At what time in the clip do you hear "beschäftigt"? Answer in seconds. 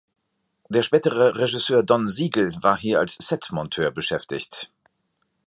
3.91-4.71